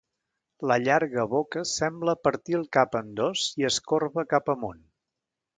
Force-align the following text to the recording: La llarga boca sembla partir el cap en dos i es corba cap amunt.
La 0.71 0.77
llarga 0.85 1.25
boca 1.33 1.63
sembla 1.73 2.17
partir 2.29 2.57
el 2.63 2.65
cap 2.81 2.99
en 3.03 3.13
dos 3.23 3.47
i 3.63 3.71
es 3.73 3.81
corba 3.93 4.29
cap 4.37 4.55
amunt. 4.59 4.85